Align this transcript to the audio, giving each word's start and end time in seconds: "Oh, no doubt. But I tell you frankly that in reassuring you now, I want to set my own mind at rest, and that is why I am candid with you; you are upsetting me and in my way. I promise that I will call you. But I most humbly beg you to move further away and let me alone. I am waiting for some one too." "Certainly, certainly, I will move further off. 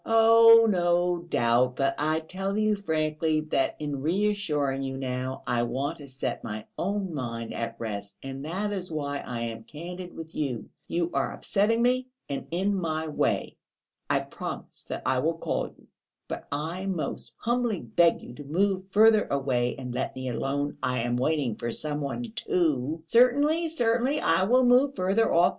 "Oh, 0.03 0.65
no 0.67 1.19
doubt. 1.29 1.75
But 1.75 1.93
I 1.99 2.21
tell 2.21 2.57
you 2.57 2.75
frankly 2.75 3.39
that 3.41 3.75
in 3.77 4.01
reassuring 4.01 4.81
you 4.81 4.97
now, 4.97 5.43
I 5.45 5.61
want 5.61 5.99
to 5.99 6.07
set 6.07 6.43
my 6.43 6.65
own 6.75 7.13
mind 7.13 7.53
at 7.53 7.75
rest, 7.77 8.17
and 8.23 8.43
that 8.43 8.73
is 8.73 8.89
why 8.91 9.19
I 9.19 9.41
am 9.41 9.63
candid 9.63 10.15
with 10.15 10.33
you; 10.33 10.71
you 10.87 11.11
are 11.13 11.31
upsetting 11.31 11.83
me 11.83 12.07
and 12.27 12.47
in 12.49 12.73
my 12.73 13.09
way. 13.09 13.57
I 14.09 14.21
promise 14.21 14.81
that 14.85 15.03
I 15.05 15.19
will 15.19 15.37
call 15.37 15.67
you. 15.67 15.85
But 16.27 16.47
I 16.51 16.87
most 16.87 17.33
humbly 17.37 17.81
beg 17.81 18.23
you 18.23 18.33
to 18.33 18.43
move 18.43 18.85
further 18.89 19.27
away 19.29 19.75
and 19.75 19.93
let 19.93 20.15
me 20.15 20.29
alone. 20.29 20.79
I 20.81 20.97
am 21.01 21.15
waiting 21.15 21.57
for 21.57 21.69
some 21.69 22.01
one 22.01 22.23
too." 22.23 23.03
"Certainly, 23.05 23.69
certainly, 23.69 24.19
I 24.19 24.45
will 24.45 24.65
move 24.65 24.95
further 24.95 25.31
off. 25.31 25.49